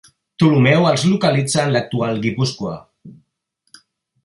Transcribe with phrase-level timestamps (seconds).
[0.35, 2.75] Ptolemeu els localitza en l'actual Guipúscoa.